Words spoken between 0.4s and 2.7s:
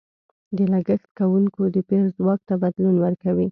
د لګښت کوونکو د پېر ځواک ته